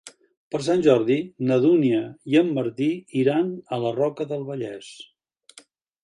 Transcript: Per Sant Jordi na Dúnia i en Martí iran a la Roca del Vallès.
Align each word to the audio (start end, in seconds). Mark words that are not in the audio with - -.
Per 0.53 0.59
Sant 0.67 0.79
Jordi 0.85 1.17
na 1.49 1.57
Dúnia 1.65 1.99
i 2.33 2.39
en 2.41 2.49
Martí 2.55 2.87
iran 3.23 3.51
a 3.77 3.79
la 3.83 3.91
Roca 3.99 4.27
del 4.33 4.47
Vallès. 4.49 4.89